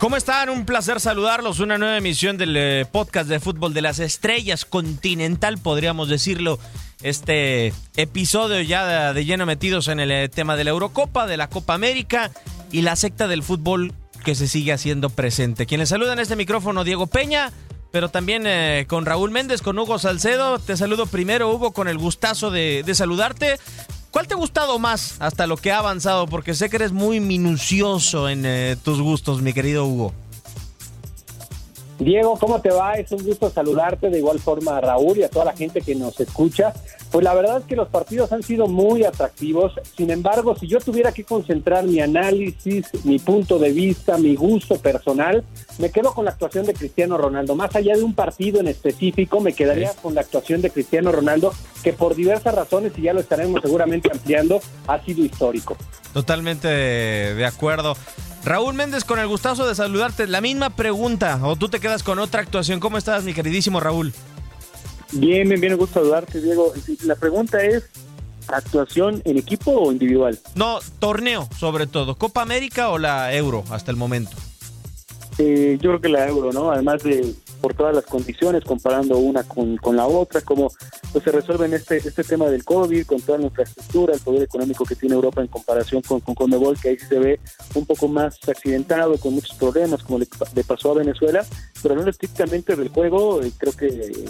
[0.00, 0.48] ¿Cómo están?
[0.48, 1.60] Un placer saludarlos.
[1.60, 6.58] Una nueva emisión del eh, podcast de fútbol de las estrellas continental, podríamos decirlo.
[7.02, 11.50] Este episodio ya de, lleno metidos en el eh, tema de la Eurocopa, de la
[11.50, 12.30] Copa América
[12.72, 13.92] y la secta del fútbol
[14.24, 15.66] que se sigue haciendo presente.
[15.66, 17.52] Quienes saludan este micrófono, Diego Peña,
[17.92, 20.58] pero también eh, con Raúl Méndez, con Hugo Salcedo.
[20.58, 23.58] Te saludo primero, Hugo, con el gustazo de saludarte.
[24.10, 26.26] ¿Cuál te ha gustado más hasta lo que ha avanzado?
[26.26, 30.12] Porque sé que eres muy minucioso en eh, tus gustos, mi querido Hugo.
[32.00, 32.94] Diego, ¿cómo te va?
[32.94, 35.94] Es un gusto saludarte de igual forma a Raúl y a toda la gente que
[35.94, 36.72] nos escucha.
[37.12, 39.74] Pues la verdad es que los partidos han sido muy atractivos.
[39.98, 44.76] Sin embargo, si yo tuviera que concentrar mi análisis, mi punto de vista, mi gusto
[44.76, 45.44] personal,
[45.78, 47.54] me quedo con la actuación de Cristiano Ronaldo.
[47.54, 51.52] Más allá de un partido en específico, me quedaría con la actuación de Cristiano Ronaldo,
[51.82, 55.76] que por diversas razones, y ya lo estaremos seguramente ampliando, ha sido histórico.
[56.14, 57.94] Totalmente de, de acuerdo.
[58.44, 60.26] Raúl Méndez, con el gustazo de saludarte.
[60.26, 62.80] La misma pregunta, o tú te quedas con otra actuación.
[62.80, 64.12] ¿Cómo estás, mi queridísimo Raúl?
[65.12, 66.72] Bien, bien, bien, gusto saludarte, Diego.
[67.04, 67.84] La pregunta es,
[68.48, 70.38] ¿actuación en equipo o individual?
[70.54, 72.16] No, torneo, sobre todo.
[72.16, 74.36] ¿Copa América o la Euro hasta el momento?
[75.38, 76.70] Eh, yo creo que la Euro, ¿no?
[76.70, 80.70] Además de por todas las condiciones, comparando una con, con la otra, como
[81.12, 84.42] pues, se resuelve en este, este tema del COVID, con toda la infraestructura, el poder
[84.42, 87.40] económico que tiene Europa en comparación con, con Conmebol, que ahí se ve
[87.74, 91.44] un poco más accidentado, con muchos problemas, como le, le pasó a Venezuela,
[91.82, 93.86] pero no estrictamente del juego, eh, creo que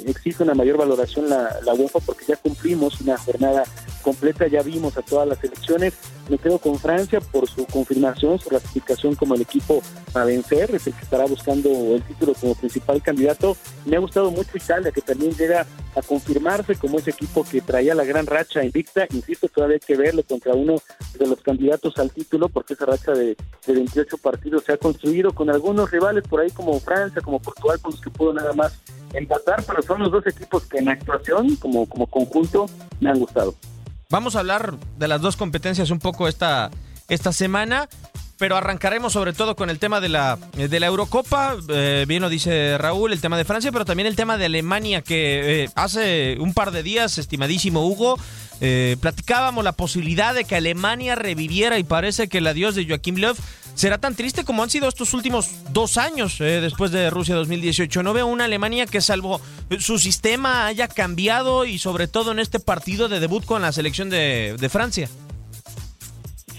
[0.06, 3.64] existe una mayor valoración la, la UEFA porque ya cumplimos una jornada
[4.02, 5.94] completa, ya vimos a todas las elecciones,
[6.30, 9.82] me quedo con Francia por su confirmación, su ratificación como el equipo
[10.14, 13.56] a vencer, es el que estará buscando el título como principal candidato.
[13.84, 17.94] Me ha gustado mucho Italia, que también llega a confirmarse como ese equipo que traía
[17.94, 19.06] la gran racha invicta.
[19.10, 20.76] Insisto, todavía hay que verlo contra uno
[21.18, 23.36] de los candidatos al título, porque esa racha de,
[23.66, 27.80] de 28 partidos se ha construido con algunos rivales por ahí como Francia, como Portugal,
[27.80, 28.80] con los que pudo nada más
[29.12, 32.66] empatar, pero son los dos equipos que en actuación, como, como conjunto,
[33.00, 33.54] me han gustado.
[34.10, 36.72] Vamos a hablar de las dos competencias un poco esta,
[37.09, 37.88] esta semana,
[38.38, 41.54] pero arrancaremos sobre todo con el tema de la, de la Eurocopa.
[41.69, 45.03] Eh, bien lo dice Raúl, el tema de Francia, pero también el tema de Alemania,
[45.03, 48.19] que eh, hace un par de días, estimadísimo Hugo,
[48.60, 53.15] eh, platicábamos la posibilidad de que Alemania reviviera y parece que el adiós de Joaquim
[53.16, 53.37] Löw
[53.75, 58.03] será tan triste como han sido estos últimos dos años eh, después de Rusia 2018.
[58.03, 59.41] No veo una Alemania que salvo
[59.78, 64.10] su sistema haya cambiado y sobre todo en este partido de debut con la selección
[64.10, 65.09] de, de Francia.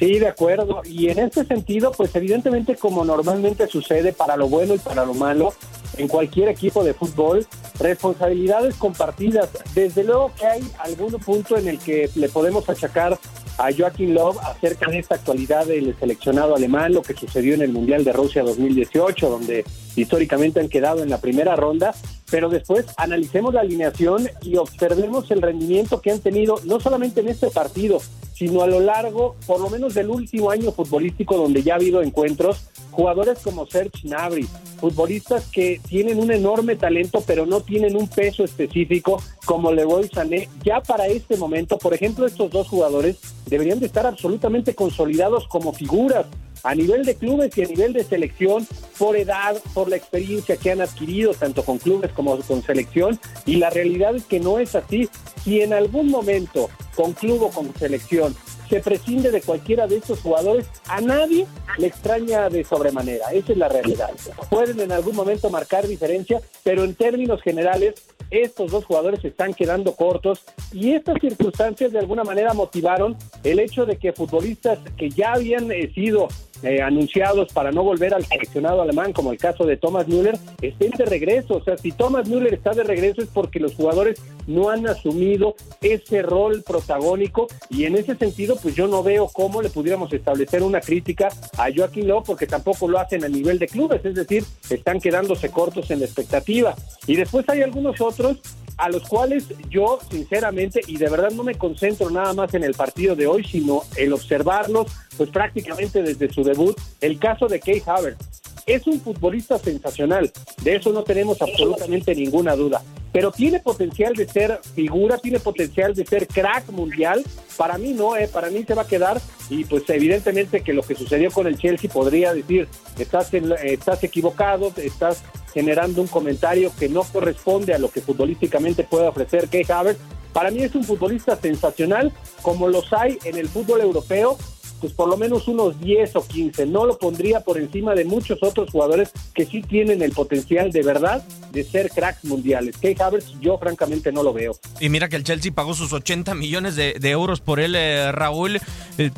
[0.01, 0.81] Sí, de acuerdo.
[0.83, 5.13] Y en este sentido, pues evidentemente como normalmente sucede para lo bueno y para lo
[5.13, 5.53] malo,
[5.95, 7.45] en cualquier equipo de fútbol,
[7.79, 9.49] responsabilidades compartidas.
[9.75, 13.19] Desde luego que hay algún punto en el que le podemos achacar
[13.57, 17.71] a Joaquín Love acerca de esta actualidad del seleccionado alemán, lo que sucedió en el
[17.71, 21.93] Mundial de Rusia 2018, donde históricamente han quedado en la primera ronda,
[22.31, 27.27] pero después analicemos la alineación y observemos el rendimiento que han tenido, no solamente en
[27.27, 27.99] este partido,
[28.33, 32.01] sino a lo largo, por lo menos del último año futbolístico, donde ya ha habido
[32.01, 34.47] encuentros, jugadores como Serge Gnabry,
[34.79, 40.49] futbolistas que tienen un enorme talento, pero no tienen un peso específico como Leroy Sané.
[40.63, 45.73] Ya para este momento, por ejemplo, estos dos jugadores deberían de estar absolutamente consolidados como
[45.73, 46.25] figuras
[46.63, 48.67] a nivel de clubes y a nivel de selección,
[48.97, 53.57] por edad, por la experiencia que han adquirido, tanto con clubes como con selección, y
[53.57, 55.09] la realidad es que no es así.
[55.43, 58.35] Si en algún momento, con club o con selección,
[58.71, 61.45] se prescinde de cualquiera de estos jugadores, a nadie
[61.77, 63.31] le extraña de sobremanera.
[63.33, 64.11] Esa es la realidad.
[64.49, 67.95] Pueden en algún momento marcar diferencia, pero en términos generales,
[68.29, 73.85] estos dos jugadores están quedando cortos y estas circunstancias de alguna manera motivaron el hecho
[73.85, 76.29] de que futbolistas que ya habían eh, sido
[76.63, 80.91] eh, anunciados para no volver al seleccionado alemán, como el caso de Thomas Müller, estén
[80.91, 81.55] de regreso.
[81.55, 85.55] O sea, si Thomas Müller está de regreso es porque los jugadores no han asumido
[85.81, 90.63] ese rol protagónico y en ese sentido, pues yo no veo cómo le pudiéramos establecer
[90.63, 94.43] una crítica a Joaquín Lowe porque tampoco lo hacen a nivel de clubes, es decir,
[94.69, 96.75] están quedándose cortos en la expectativa.
[97.07, 98.37] Y después hay algunos otros
[98.81, 102.73] a los cuales yo sinceramente y de verdad no me concentro nada más en el
[102.73, 107.83] partido de hoy, sino en observarlos pues prácticamente desde su debut, el caso de Kay
[107.85, 108.40] Havertz.
[108.71, 110.31] Es un futbolista sensacional,
[110.63, 112.81] de eso no tenemos absolutamente ninguna duda,
[113.11, 117.21] pero tiene potencial de ser figura, tiene potencial de ser crack mundial.
[117.57, 119.19] Para mí no, eh, para mí se va a quedar
[119.49, 124.71] y pues evidentemente que lo que sucedió con el Chelsea podría decir, estás, estás equivocado,
[124.77, 125.21] estás
[125.53, 129.99] generando un comentario que no corresponde a lo que futbolísticamente puede ofrecer Kay Havertz.
[130.31, 134.37] Para mí es un futbolista sensacional, como los hay en el fútbol europeo,
[134.81, 136.65] pues por lo menos unos 10 o 15.
[136.65, 140.81] No lo pondría por encima de muchos otros jugadores que sí tienen el potencial de
[140.81, 142.75] verdad de ser cracks mundiales.
[142.77, 144.57] Kay Havertz yo francamente no lo veo.
[144.79, 148.59] Y mira que el Chelsea pagó sus 80 millones de, euros por él, eh, Raúl.
[148.97, 149.11] Eh,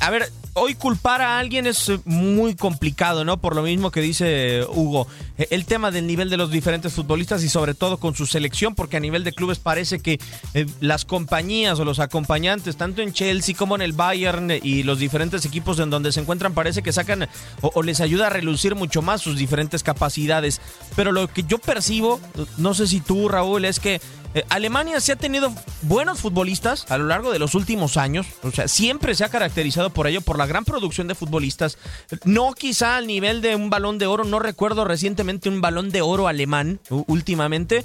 [0.00, 3.36] a ver, hoy culpar a alguien es muy complicado, ¿no?
[3.36, 5.06] Por lo mismo que dice Hugo.
[5.36, 8.96] El tema del nivel de los diferentes futbolistas y sobre todo con su selección, porque
[8.96, 10.20] a nivel de clubes parece que
[10.54, 14.98] eh, las compañías o los acompañantes, tanto en Chelsea como en el Bayern y los
[14.98, 17.28] diferentes equipos en donde se encuentran, parece que sacan
[17.60, 20.60] o, les ayuda a relucir mucho más sus diferentes capacidades.
[20.94, 22.20] Pero lo que yo percibo,
[22.58, 24.00] no sé si tú, Raúl, es que
[24.34, 25.52] eh, Alemania se ha tenido
[25.82, 29.90] buenos futbolistas a lo largo de los últimos años, o sea, siempre se ha caracterizado
[29.90, 31.78] por ello, por la gran producción de futbolistas.
[32.24, 36.02] No quizá al nivel de un balón de oro, no recuerdo recientemente un balón de
[36.02, 37.84] oro alemán últimamente,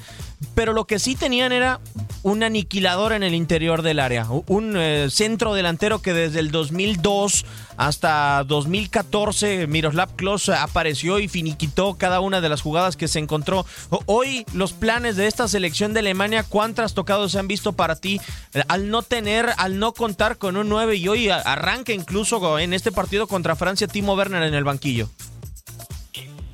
[0.56, 1.80] pero lo que sí tenían era
[2.24, 7.46] un aniquilador en el interior del área, un eh, centro delantero que desde el 2002
[7.80, 13.66] hasta 2014 Miroslav Klose apareció y finiquitó cada una de las jugadas que se encontró.
[14.06, 18.20] Hoy los planes de esta selección de Alemania, ¿cuántas tocados se han visto para ti
[18.54, 22.74] eh, al no tener, al no contar con un 9 y hoy arranca incluso en
[22.74, 25.08] este partido contra Francia Timo Werner en el banquillo?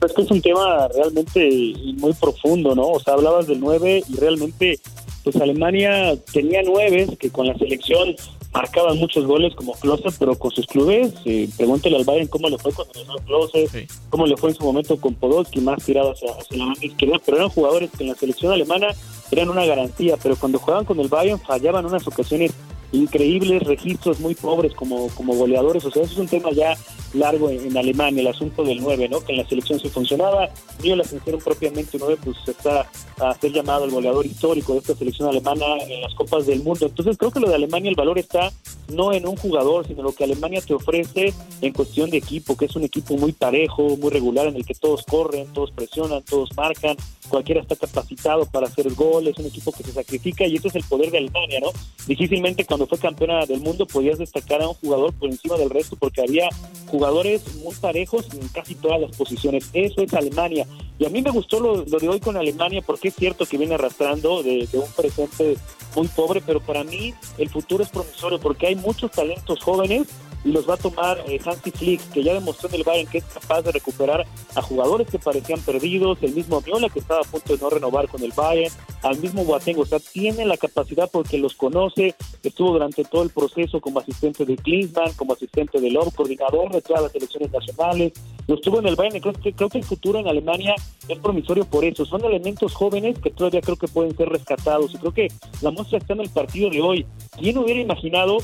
[0.05, 2.83] Es que es un tema realmente muy profundo, ¿no?
[2.83, 4.79] O sea, hablabas del 9 y realmente
[5.23, 8.15] pues Alemania tenía nueve que con la selección
[8.55, 12.57] marcaban muchos goles como Klose, pero con sus clubes, eh, pregúntele al Bayern cómo le
[12.57, 12.85] fue con
[13.25, 17.19] Klose, cómo le fue en su momento con Podolski, más tirado hacia, la banda izquierda,
[17.25, 18.87] pero eran jugadores que en la selección alemana
[19.29, 22.53] eran una garantía, pero cuando jugaban con el Bayern fallaban unas ocasiones
[22.91, 26.75] increíbles, registros muy pobres como, como goleadores, o sea, eso es un tema ya
[27.13, 29.21] largo en, Alemania, el asunto del 9, ¿no?
[29.21, 30.49] Que en la selección sí funcionaba,
[30.83, 32.89] ni la selección propiamente 9, pues está
[33.19, 36.85] a ser llamado el goleador histórico de esta selección alemana en las Copas del Mundo.
[36.85, 38.51] Entonces creo que lo de Alemania el valor está
[38.93, 42.65] no en un jugador, sino lo que Alemania te ofrece en cuestión de equipo, que
[42.65, 46.49] es un equipo muy parejo, muy regular, en el que todos corren, todos presionan, todos
[46.55, 46.95] marcan,
[47.29, 50.75] cualquiera está capacitado para hacer gol, es un equipo que se sacrifica y eso es
[50.75, 51.71] el poder de Alemania, ¿no?
[52.05, 55.95] Difícilmente cuando fue campeona del mundo podías destacar a un jugador por encima del resto
[55.95, 56.49] porque había
[56.87, 59.69] jugadores muy parejos en casi todas las posiciones.
[59.73, 60.67] Eso es Alemania.
[60.99, 63.75] Y a mí me gustó lo, de hoy con Alemania porque es cierto que viene
[63.75, 65.57] arrastrando de, de un presente
[65.95, 70.07] muy pobre, pero para mí el futuro es promisorio porque hay muchos talentos jóvenes
[70.45, 73.23] los va a tomar eh, Hansi Flick, que ya demostró en el Bayern que es
[73.25, 74.25] capaz de recuperar
[74.55, 78.07] a jugadores que parecían perdidos, el mismo Viola que estaba a punto de no renovar
[78.07, 82.73] con el Bayern, al mismo Boateng, o sea, tiene la capacidad porque los conoce, estuvo
[82.73, 87.03] durante todo el proceso como asistente de Klinsmann, como asistente de Love, coordinador de todas
[87.03, 88.13] las elecciones nacionales,
[88.47, 90.75] lo estuvo en el Bayern, creo que, creo que el futuro en Alemania
[91.07, 94.97] es promisorio por eso, son elementos jóvenes que todavía creo que pueden ser rescatados y
[94.97, 95.27] creo que
[95.61, 97.05] la muestra está en el partido de hoy.
[97.39, 98.37] ¿Quién hubiera imaginado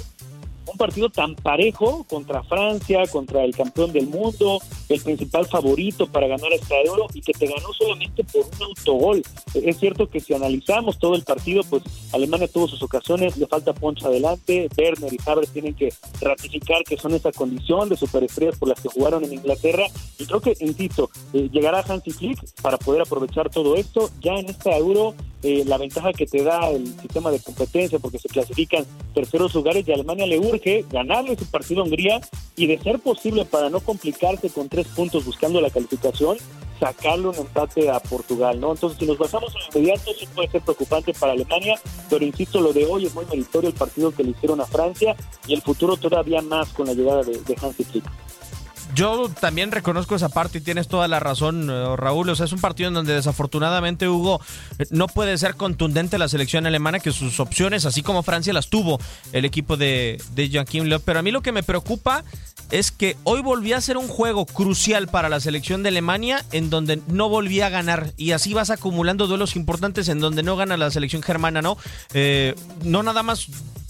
[0.66, 6.28] un partido tan parejo contra Francia, contra el campeón del mundo, el principal favorito para
[6.28, 9.24] ganar esta oro y que te ganó solamente por un autogol.
[9.54, 13.74] Es cierto que si analizamos todo el partido, pues Alemania tuvo sus ocasiones, le falta
[13.74, 18.70] Poncha adelante, Werner y Havertz tienen que ratificar que son esa condición de superestrellas por
[18.70, 19.86] las que jugaron en Inglaterra
[20.18, 24.10] y creo que, insisto, eh, llegará Hansi Flick para poder aprovechar todo esto.
[24.22, 28.20] Ya en esta euro eh, la ventaja que te da el sistema de competencia porque
[28.20, 32.22] se clasifican terceros lugares y Alemania le urge ganarle su partido a Hungría
[32.56, 36.38] y de ser posible para no complicarse con tres puntos buscando la calificación,
[36.80, 38.72] sacarle un empate a Portugal, ¿no?
[38.72, 41.80] Entonces, si nos basamos en inmediato, sí puede ser preocupante para Alemania,
[42.10, 45.16] pero insisto, lo de hoy es muy meritorio el partido que le hicieron a Francia
[45.48, 48.06] y el futuro todavía más con la llegada de, de Hansi Flick.
[48.94, 52.30] Yo también reconozco esa parte y tienes toda la razón, eh, Raúl.
[52.30, 54.42] O sea, es un partido en donde desafortunadamente, Hugo,
[54.80, 58.70] eh, no puede ser contundente la selección alemana, que sus opciones, así como Francia, las
[58.70, 59.00] tuvo
[59.32, 61.02] el equipo de, de Joaquim Löw.
[61.04, 62.24] Pero a mí lo que me preocupa
[62.72, 66.70] es que hoy volvía a ser un juego crucial para la selección de Alemania en
[66.70, 70.78] donde no volvía a ganar y así vas acumulando duelos importantes en donde no gana
[70.78, 71.78] la selección germana, ¿no?
[72.14, 73.48] Eh, no nada más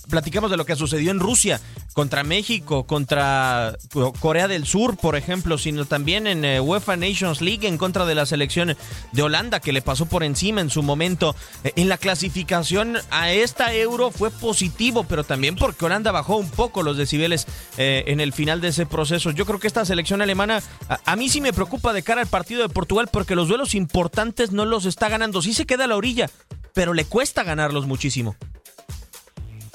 [0.10, 1.60] platicamos de lo que sucedió en Rusia
[1.94, 3.78] contra México, contra
[4.20, 8.16] Corea del Sur, por ejemplo, sino también en eh, UEFA Nations League en contra de
[8.16, 8.76] la selección
[9.12, 11.36] de Holanda que le pasó por encima en su momento.
[11.64, 16.50] Eh, en la clasificación a esta Euro fue positivo, pero también porque Holanda bajó un
[16.50, 17.46] poco los decibeles
[17.78, 19.32] eh, en el final de ese proceso.
[19.32, 22.28] Yo creo que esta selección alemana a, a, mí sí me preocupa de cara al
[22.28, 25.42] partido de Portugal porque los duelos importantes no los está ganando.
[25.42, 26.30] Sí se queda a la orilla,
[26.74, 28.36] pero le cuesta ganarlos muchísimo.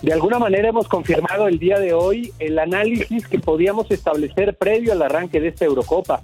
[0.02, 4.92] De alguna manera hemos confirmado el día de hoy el análisis que podíamos establecer previo
[4.92, 6.22] al arranque de esta Eurocopa.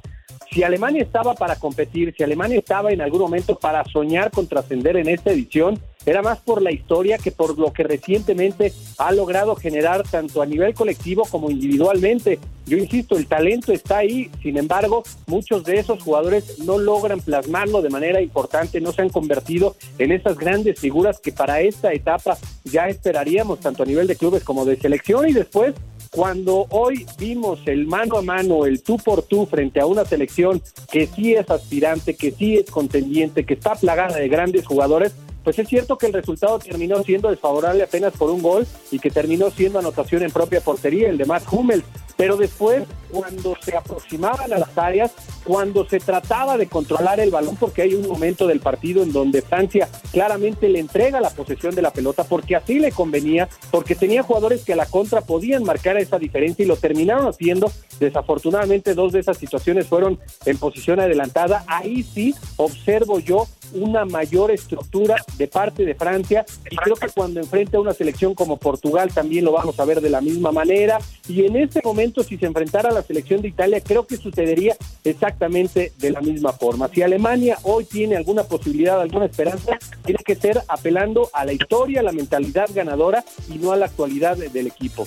[0.53, 4.99] Si Alemania estaba para competir, si Alemania estaba en algún momento para soñar con trascender
[4.99, 9.55] en esta edición, era más por la historia que por lo que recientemente ha logrado
[9.55, 12.39] generar tanto a nivel colectivo como individualmente.
[12.67, 17.81] Yo insisto, el talento está ahí, sin embargo, muchos de esos jugadores no logran plasmarlo
[17.81, 22.37] de manera importante, no se han convertido en esas grandes figuras que para esta etapa
[22.65, 25.75] ya esperaríamos, tanto a nivel de clubes como de selección y después
[26.14, 30.62] cuando hoy vimos el mano a mano, el tú por tú frente a una selección
[30.90, 35.59] que sí es aspirante, que sí es contendiente, que está plagada de grandes jugadores, pues
[35.59, 39.50] es cierto que el resultado terminó siendo desfavorable apenas por un gol y que terminó
[39.50, 41.85] siendo anotación en propia portería, el de Matt Hummels.
[42.19, 45.12] Pero después, cuando se aproximaban a las áreas,
[45.45, 49.42] cuando se trataba de controlar el balón, porque hay un momento del partido en donde
[49.42, 54.23] Francia claramente le entrega la posesión de la pelota, porque así le convenía, porque tenía
[54.23, 57.71] jugadores que a la contra podían marcar esa diferencia y lo terminaron haciendo.
[58.00, 61.64] Desafortunadamente, dos de esas situaciones fueron en posición adelantada.
[61.66, 67.40] Ahí sí observo yo una mayor estructura de parte de Francia y creo que cuando
[67.40, 70.99] enfrenta a una selección como Portugal también lo vamos a ver de la misma manera
[71.28, 74.77] y en este momento si se enfrentara a la selección de Italia creo que sucedería
[75.05, 76.89] exactamente de la misma forma.
[76.89, 82.01] Si Alemania hoy tiene alguna posibilidad, alguna esperanza, tiene que ser apelando a la historia,
[82.01, 85.07] a la mentalidad ganadora y no a la actualidad del equipo.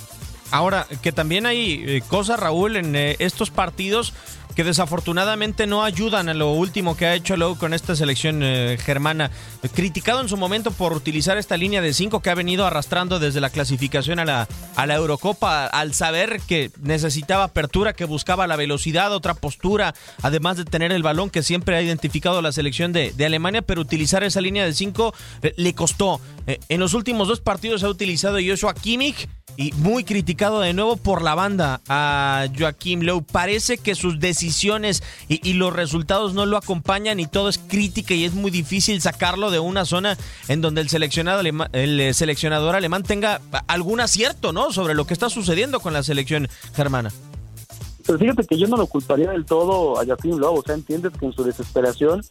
[0.52, 4.14] Ahora, que también hay eh, cosas, Raúl, en eh, estos partidos
[4.56, 8.78] que desafortunadamente no ayudan a lo último que ha hecho luego con esta selección eh,
[8.82, 9.32] germana.
[9.74, 13.42] Criticado en su momento por utilizar esta línea de cinco que ha venido arrastrando desde
[13.42, 18.56] la clasificación a la, a la Eurocopa, al saber que necesitaba apertura, que buscaba la
[18.56, 23.12] velocidad, otra postura, además de tener el balón que siempre ha identificado la selección de,
[23.12, 26.22] de Alemania, pero utilizar esa línea de cinco eh, le costó.
[26.48, 30.98] Eh, en los últimos dos partidos ha utilizado Joshua Kimmich y muy criticado de nuevo
[30.98, 33.22] por la banda a Joaquim Lowe.
[33.22, 38.26] Parece que sus decisiones y, los resultados no lo acompañan y todo es crítica y
[38.26, 43.04] es muy difícil sacarlo de una zona en donde el, seleccionado alema, el seleccionador alemán
[43.04, 44.72] tenga algún acierto ¿no?
[44.72, 47.12] sobre lo que está sucediendo con la selección germana.
[48.06, 51.14] Pero fíjate que yo no lo culparía del todo a Joaquín Lobo, o sea, entiendes
[51.20, 52.22] que en su desesperación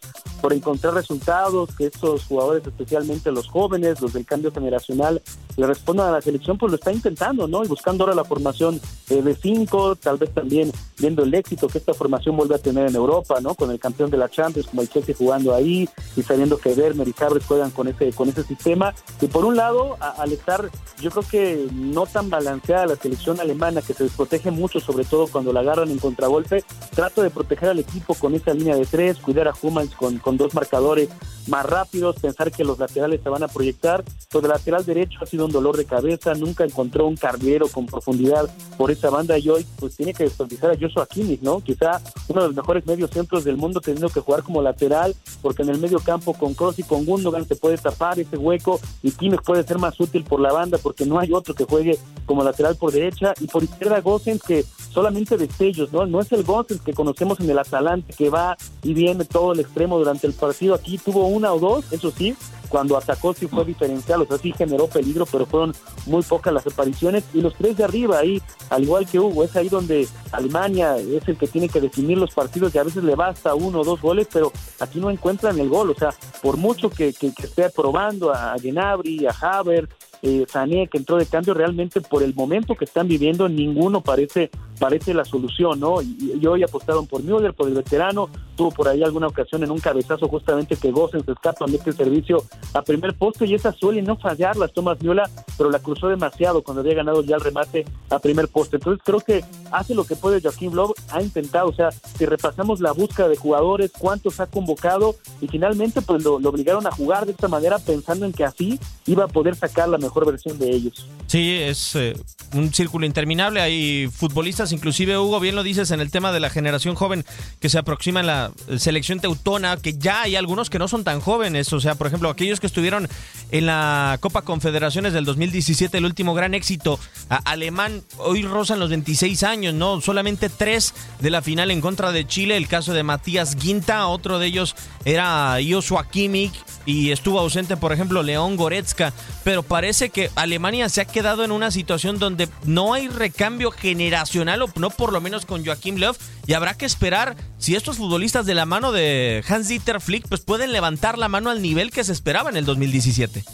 [0.44, 5.22] por encontrar resultados, que estos jugadores, especialmente los jóvenes, los del cambio generacional,
[5.56, 7.64] le respondan a la selección, pues lo está intentando, ¿no?
[7.64, 11.78] Y buscando ahora la formación eh, de cinco, tal vez también viendo el éxito que
[11.78, 13.54] esta formación vuelve a tener en Europa, ¿no?
[13.54, 17.08] Con el campeón de la Champions, como el Chelsea jugando ahí, y sabiendo que Werner
[17.08, 18.94] y Cabres juegan con ese, con ese sistema.
[19.22, 20.70] Y por un lado, al estar,
[21.00, 25.26] yo creo que no tan balanceada la selección alemana, que se desprotege mucho, sobre todo
[25.26, 29.16] cuando la agarran en contragolpe, trato de proteger al equipo con esa línea de tres,
[29.20, 29.54] cuidar a
[29.96, 31.08] con, con dos marcadores
[31.46, 34.04] más rápidos, pensar que los laterales se van a proyectar.
[34.30, 37.86] Pero el lateral derecho ha sido un dolor de cabeza, nunca encontró un carrilero con
[37.86, 41.60] profundidad por esa banda y hoy pues tiene que desperdiciar a Joshua Kimmich, ¿no?
[41.60, 45.62] Quizá uno de los mejores medios centros del mundo teniendo que jugar como lateral, porque
[45.62, 49.12] en el medio campo con Cross y con Gundogan se puede tapar ese hueco y
[49.12, 52.42] Kimmich puede ser más útil por la banda porque no hay otro que juegue como
[52.42, 56.06] lateral por derecha y por izquierda Gosens que solamente destellos, ¿no?
[56.06, 59.60] No es el Gosens que conocemos en el Atalante que va y viene todo el
[59.60, 60.74] extremo durante el partido.
[60.74, 62.36] Aquí tuvo una o dos, eso sí,
[62.68, 65.74] cuando atacó sí fue diferencial, o sea, sí generó peligro, pero fueron
[66.06, 67.24] muy pocas las apariciones.
[67.32, 71.26] Y los tres de arriba ahí, al igual que Hugo, es ahí donde Alemania es
[71.28, 74.00] el que tiene que definir los partidos y a veces le basta uno o dos
[74.00, 75.90] goles, pero aquí no encuentran el gol.
[75.90, 76.10] O sea,
[76.42, 79.88] por mucho que, que, que esté probando a Genabri, a Haver,
[80.26, 84.50] eh, Sané que entró de cambio realmente por el momento que están viviendo ninguno parece
[84.78, 89.02] parece la solución no y, hoy apostaron por Müller por el veterano tuvo por ahí
[89.02, 93.14] alguna ocasión en un cabezazo justamente que Gosen se escapa mete el servicio a primer
[93.14, 96.94] poste y esa suele no fallar las tomas Miola pero la cruzó demasiado cuando había
[96.94, 100.70] ganado ya el remate a primer poste entonces creo que hace lo que puede Joaquín
[100.70, 105.48] Blob ha intentado o sea si repasamos la búsqueda de jugadores cuántos ha convocado y
[105.48, 109.24] finalmente pues lo, lo obligaron a jugar de esta manera pensando en que así iba
[109.24, 111.06] a poder sacar la mejor versión de ellos.
[111.26, 112.14] Sí, es eh,
[112.54, 113.60] un círculo interminable.
[113.60, 117.24] Hay futbolistas, inclusive Hugo, bien lo dices en el tema de la generación joven
[117.60, 121.20] que se aproxima en la selección teutona, que ya hay algunos que no son tan
[121.20, 121.72] jóvenes.
[121.72, 123.08] O sea, por ejemplo, aquellos que estuvieron
[123.50, 129.42] en la Copa Confederaciones del 2017, el último gran éxito alemán, hoy rozan los 26
[129.42, 130.00] años, ¿no?
[130.00, 132.56] Solamente tres de la final en contra de Chile.
[132.56, 136.54] El caso de Matías Guinta, otro de ellos era Joshua Kimmich
[136.86, 139.12] y estuvo ausente, por ejemplo, León Goretzka.
[139.42, 144.53] Pero parece que Alemania se ha quedado en una situación donde no hay recambio generacional,
[144.62, 146.14] o no por lo menos con Joaquim Löw,
[146.46, 150.72] y habrá que esperar si estos futbolistas de la mano de Hans-Dieter Flick pues pueden
[150.72, 153.44] levantar la mano al nivel que se esperaba en el 2017.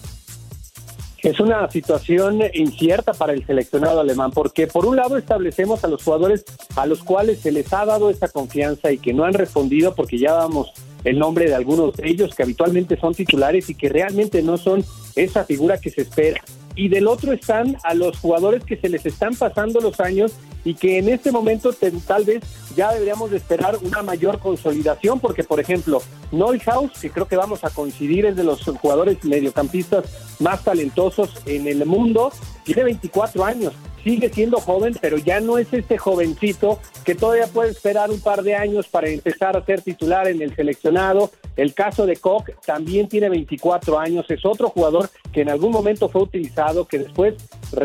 [1.23, 6.03] Es una situación incierta para el seleccionado alemán, porque por un lado establecemos a los
[6.03, 6.45] jugadores
[6.77, 10.19] a los cuales se les ha dado esa confianza y que no han respondido, porque
[10.19, 10.73] ya damos
[11.05, 14.83] el nombre de algunos de ellos que habitualmente son titulares y que realmente no son
[15.15, 16.41] esa figura que se espera
[16.75, 20.33] y del otro están a los jugadores que se les están pasando los años
[20.65, 21.71] y que en este momento
[22.07, 22.43] tal vez
[22.77, 26.03] ya deberíamos de esperar una mayor consolidación porque por ejemplo
[26.33, 30.05] Neuhaus que creo que vamos a coincidir es de los jugadores mediocampistas
[30.39, 32.33] más talentosos en el mundo
[32.65, 37.71] tiene 24 años sigue siendo joven, pero ya no es este jovencito que todavía puede
[37.71, 41.31] esperar un par de años para empezar a ser titular en el seleccionado.
[41.57, 46.09] El caso de Koch también tiene 24 años, es otro jugador que en algún momento
[46.09, 47.35] fue utilizado, que después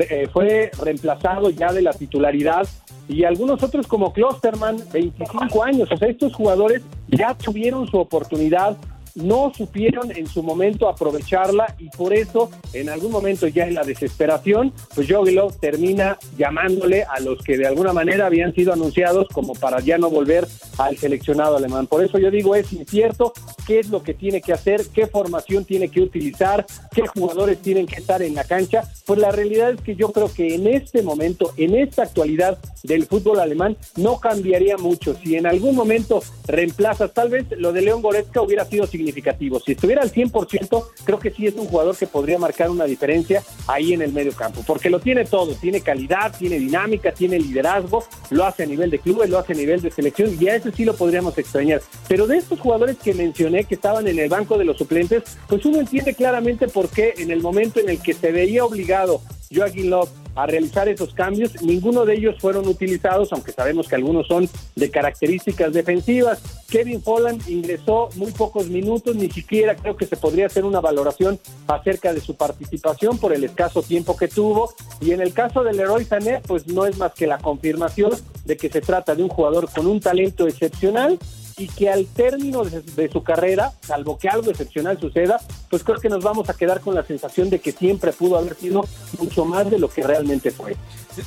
[0.10, 2.68] eh, fue reemplazado ya de la titularidad.
[3.08, 5.92] Y algunos otros como Klosterman, 25 años.
[5.92, 8.78] O sea, estos jugadores ya tuvieron su oportunidad
[9.16, 13.84] no supieron en su momento aprovecharla y por eso en algún momento ya en la
[13.84, 19.54] desesperación, pues Jogilo termina llamándole a los que de alguna manera habían sido anunciados como
[19.54, 21.88] para ya no volver al seleccionado alemán.
[21.88, 23.34] Por eso yo digo es incierto
[23.66, 27.86] qué es lo que tiene que hacer, qué formación tiene que utilizar, qué jugadores tienen
[27.86, 28.84] que estar en la cancha.
[29.06, 33.06] Pues la realidad es que yo creo que en este momento, en esta actualidad del
[33.06, 35.16] fútbol alemán, no cambiaría mucho.
[35.16, 39.60] Si en algún momento reemplazas, tal vez lo de León Goretzka hubiera sido significativo significativo.
[39.60, 43.44] Si estuviera al 100%, creo que sí es un jugador que podría marcar una diferencia
[43.68, 48.04] ahí en el medio campo, porque lo tiene todo, tiene calidad, tiene dinámica, tiene liderazgo,
[48.32, 50.72] lo hace a nivel de clubes, lo hace a nivel de selección y a ese
[50.72, 51.82] sí lo podríamos extrañar.
[52.08, 55.66] Pero de estos jugadores que mencioné que estaban en el banco de los suplentes, pues
[55.66, 59.22] uno entiende claramente por qué en el momento en el que se veía obligado
[59.54, 61.62] Joaquín Love a realizar esos cambios.
[61.62, 66.42] Ninguno de ellos fueron utilizados, aunque sabemos que algunos son de características defensivas.
[66.70, 71.40] Kevin Holland ingresó muy pocos minutos, ni siquiera creo que se podría hacer una valoración
[71.68, 74.74] acerca de su participación por el escaso tiempo que tuvo.
[75.02, 78.12] Y en el caso del Leroy Sané, pues no es más que la confirmación
[78.46, 81.18] de que se trata de un jugador con un talento excepcional
[81.58, 85.40] y que al término de, su carrera, salvo que algo excepcional suceda,
[85.70, 88.56] pues creo que nos vamos a quedar con la sensación de que siempre pudo haber
[88.56, 88.86] sido
[89.20, 90.76] mucho más de lo que realmente fue.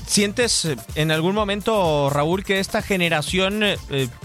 [0.07, 3.77] ¿Sientes eh, en algún momento, Raúl, que esta generación eh,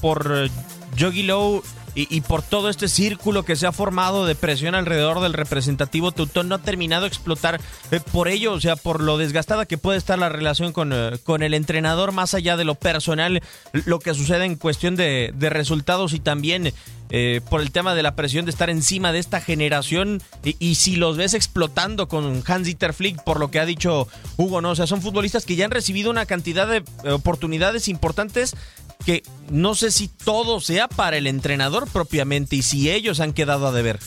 [0.02, 0.50] por
[0.96, 1.64] Yogi Low
[1.96, 6.50] y, por todo este círculo que se ha formado de presión alrededor del representativo Teutón
[6.50, 10.00] no ha terminado de explotar eh, por ello, o sea, por lo desgastada que puede
[10.00, 13.44] estar la relación con, eh, con el entrenador, más allá de lo personal,
[13.86, 16.74] lo que sucede en cuestión de, resultados y también
[17.12, 20.96] eh, por el tema de la presión de estar encima de esta generación y, si
[20.96, 24.72] los ves explotando con Hans-Dieter Flick, por lo que ha dicho Hugo, ¿no?
[24.72, 28.56] O sea, son futbolistas que ya han recibido una cantidad de oportunidades importantes
[29.06, 33.68] que no sé si todo sea para el entrenador propiamente y si ellos han quedado
[33.68, 34.00] a deber.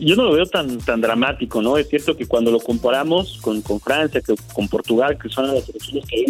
[0.00, 1.76] yo no lo veo tan tan dramático, ¿no?
[1.76, 5.64] Es cierto que cuando lo comparamos con, con Francia, que, con Portugal, que son las
[5.64, 6.24] selecciones que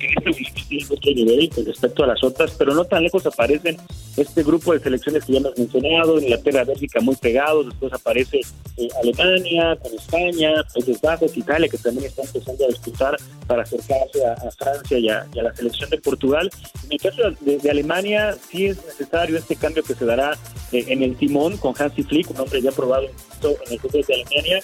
[0.00, 3.76] este nivel con respecto a las otras, pero no tan lejos aparecen
[4.16, 8.40] este grupo de selecciones que ya hemos mencionado, Inglaterra, Bélgica muy pegados, después aparece
[8.76, 14.50] eh, Alemania, España, Países Bajos, Italia, que también está empezando a disputar para acercarse a,
[14.52, 16.50] Francia y a, la selección de Portugal.
[16.84, 20.36] En el caso de, Alemania, sí es necesario este cambio que se dará
[20.72, 24.14] eh, en el timón con Hansi Flick, un hombre ya probado en el fútbol de
[24.14, 24.60] Alemania,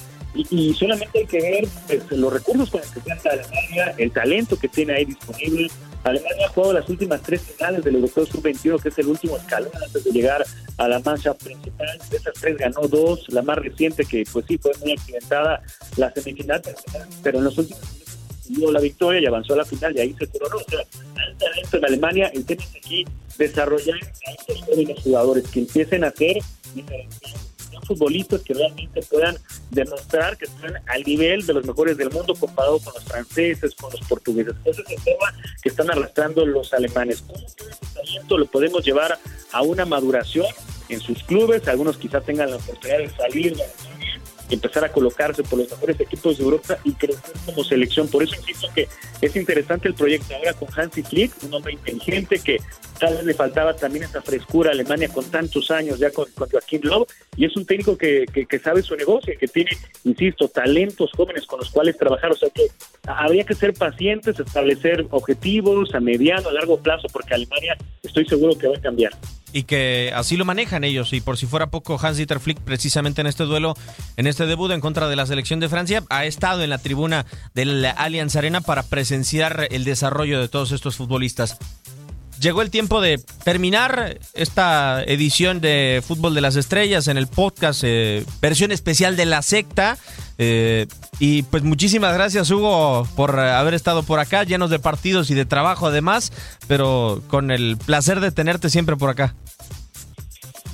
[0.50, 4.58] y, solamente hay que ver pues, los recursos con los que cuenta Alemania, el talento
[4.58, 5.70] que tiene ahí disponible.
[6.04, 9.70] Alemania ha jugado las últimas tres finales del Europeo Sub-21, que es el último escalón
[9.84, 10.44] antes de llegar
[10.76, 11.98] a la mancha principal.
[12.10, 15.62] De esas tres ganó dos, la más reciente que pues sí fue muy accidentada,
[15.96, 16.62] la semifinal,
[17.22, 17.80] pero en los últimos
[18.48, 20.56] dio la victoria y avanzó a la final y ahí se coronó.
[20.56, 20.80] O sea,
[21.38, 23.04] talento en Alemania, el tema es aquí
[23.38, 26.38] desarrollar a estos jóvenes jugadores que empiecen a hacer
[27.84, 29.36] futbolistas que realmente puedan
[29.70, 33.90] demostrar que están al nivel de los mejores del mundo comparado con los franceses, con
[33.90, 34.54] los portugueses.
[34.64, 37.22] Ese es el tema que están arrastrando los alemanes.
[37.22, 39.18] ¿Cómo ese talento lo podemos llevar
[39.52, 40.46] a una maduración
[40.88, 41.66] en sus clubes?
[41.68, 43.56] Algunos quizás tengan la oportunidad de salir
[44.50, 48.08] empezar a colocarse por los mejores equipos de Europa y crecer como selección.
[48.08, 48.88] Por eso insisto que
[49.20, 52.58] es interesante el proyecto ahora con Hansi Flick, un hombre inteligente que
[52.98, 56.80] tal vez le faltaba también esa frescura a Alemania con tantos años ya con, Joaquín
[56.82, 57.06] Lowe
[57.36, 59.70] y es un técnico que, que, sabe su negocio, que tiene,
[60.04, 62.32] insisto, talentos jóvenes con los cuales trabajar.
[62.32, 62.66] O sea que
[63.06, 68.56] habría que ser pacientes, establecer objetivos a mediano, a largo plazo, porque Alemania estoy seguro
[68.58, 69.12] que va a cambiar
[69.56, 71.14] y que así lo manejan ellos.
[71.14, 73.74] Y por si fuera poco, Hans-Dieter Flick, precisamente en este duelo,
[74.18, 77.24] en este debut en contra de la selección de Francia, ha estado en la tribuna
[77.54, 81.56] del Allianz Arena para presenciar el desarrollo de todos estos futbolistas.
[82.40, 87.82] Llegó el tiempo de terminar esta edición de Fútbol de las Estrellas en el podcast,
[87.84, 89.96] eh, versión especial de La Secta.
[90.38, 90.86] Eh,
[91.18, 95.46] y pues muchísimas gracias Hugo por haber estado por acá, llenos de partidos y de
[95.46, 96.30] trabajo además,
[96.68, 99.34] pero con el placer de tenerte siempre por acá.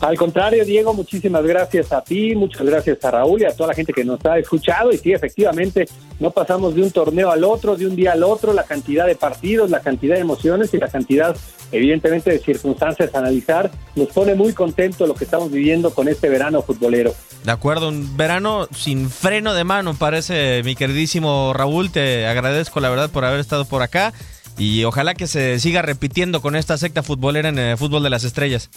[0.03, 3.75] Al contrario, Diego, muchísimas gracias a ti, muchas gracias a Raúl y a toda la
[3.75, 4.91] gente que nos ha escuchado.
[4.91, 5.87] Y sí, efectivamente,
[6.19, 9.15] no pasamos de un torneo al otro, de un día al otro, la cantidad de
[9.15, 11.37] partidos, la cantidad de emociones y la cantidad,
[11.71, 13.71] evidentemente, de circunstancias a analizar.
[13.95, 17.15] Nos pone muy contento lo que estamos viviendo con este verano futbolero.
[17.45, 21.93] De acuerdo, un verano sin freno de mano, parece mi queridísimo Raúl.
[21.93, 24.13] Te agradezco, la verdad, por haber estado por acá.
[24.59, 28.25] Y ojalá que se siga repitiendo con esta secta futbolera en el fútbol de las
[28.25, 28.69] estrellas.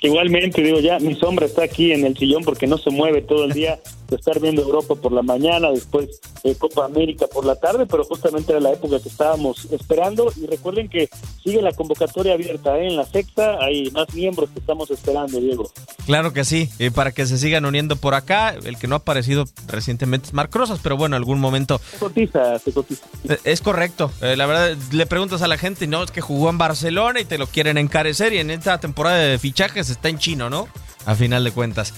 [0.00, 3.44] Igualmente, digo, ya mi sombra está aquí en el sillón porque no se mueve todo
[3.44, 7.56] el día de estar viendo Europa por la mañana, después eh, Copa América por la
[7.56, 10.32] tarde, pero justamente era la época que estábamos esperando.
[10.36, 11.08] Y recuerden que
[11.42, 12.88] sigue la convocatoria abierta ¿eh?
[12.88, 15.70] en la secta, hay más miembros que estamos esperando, Diego.
[16.06, 18.56] Claro que sí, y para que se sigan uniendo por acá.
[18.64, 21.80] El que no ha aparecido recientemente es Marc Rosas, pero bueno, en algún momento.
[21.90, 23.06] Se cotiza, se cotiza.
[23.28, 26.58] Eh, es correcto, la verdad, le preguntas a la gente, no, es que jugó en
[26.58, 30.50] Barcelona y te lo quieren encarecer, y en esta temporada de fichajes está en chino,
[30.50, 30.68] ¿no?
[31.06, 31.94] A final de cuentas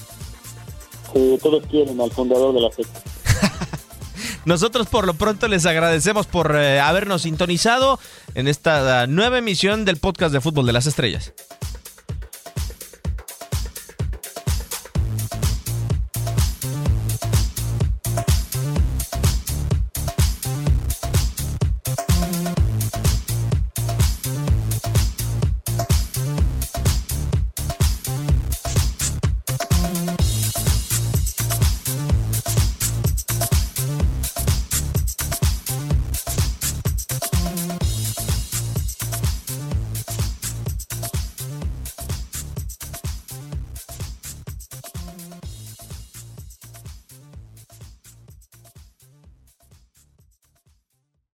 [1.42, 3.00] todos quieren al fundador de la secta.
[4.44, 7.98] Nosotros por lo pronto les agradecemos por eh, habernos sintonizado
[8.35, 11.33] en esta nueva emisión del podcast de Fútbol de las Estrellas.